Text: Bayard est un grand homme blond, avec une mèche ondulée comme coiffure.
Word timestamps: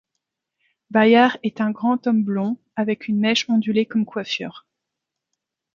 Bayard 0.89 1.37
est 1.43 1.61
un 1.61 1.69
grand 1.69 2.07
homme 2.07 2.23
blond, 2.23 2.57
avec 2.75 3.07
une 3.07 3.19
mèche 3.19 3.47
ondulée 3.51 3.85
comme 3.85 4.03
coiffure. 4.07 4.65